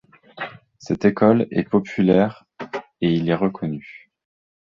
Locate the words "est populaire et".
1.51-3.13